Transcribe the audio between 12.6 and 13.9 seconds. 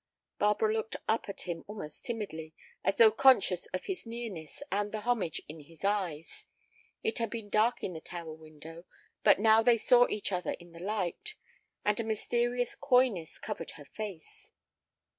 coyness covered her